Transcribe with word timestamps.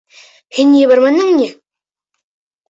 Һин 0.59 0.71
ебәрмәнеңме 0.79 1.35
ни? 1.43 1.51